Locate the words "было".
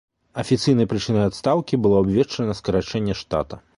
1.83-1.99